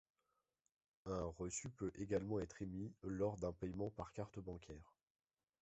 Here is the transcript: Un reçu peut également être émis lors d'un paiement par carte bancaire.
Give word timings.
Un 1.05 1.25
reçu 1.37 1.69
peut 1.69 1.91
également 1.99 2.39
être 2.39 2.63
émis 2.63 2.91
lors 3.03 3.37
d'un 3.37 3.51
paiement 3.53 3.91
par 3.91 4.11
carte 4.13 4.39
bancaire. 4.39 4.95